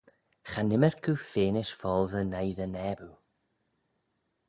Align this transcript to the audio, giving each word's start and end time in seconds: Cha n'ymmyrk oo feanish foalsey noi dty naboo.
Cha 0.49 0.61
n'ymmyrk 0.63 1.03
oo 1.11 1.19
feanish 1.31 1.73
foalsey 1.79 2.25
noi 2.31 2.49
dty 2.55 2.67
naboo. 2.69 3.15